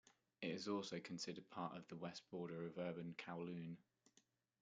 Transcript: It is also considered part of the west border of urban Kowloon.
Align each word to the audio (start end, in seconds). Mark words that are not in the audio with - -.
It 0.41 0.47
is 0.49 0.67
also 0.67 0.99
considered 0.99 1.47
part 1.51 1.77
of 1.77 1.87
the 1.87 1.95
west 1.95 2.27
border 2.31 2.65
of 2.65 2.79
urban 2.79 3.13
Kowloon. 3.19 3.77